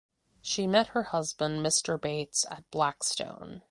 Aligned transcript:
She 0.41 0.65
met 0.65 0.87
her 0.97 1.03
husband 1.03 1.61
Mister 1.61 1.95
Bates 1.95 2.43
at 2.49 2.63
Blackstone. 2.71 3.59